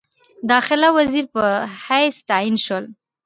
داخله 0.51 0.87
وزیر 0.97 1.25
په 1.33 1.43
حیث 1.85 2.15
تعین 2.29 2.55
شول. 2.65 2.85